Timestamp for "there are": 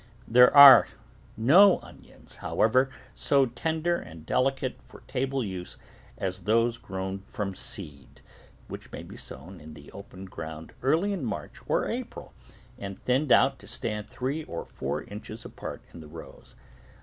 0.27-0.87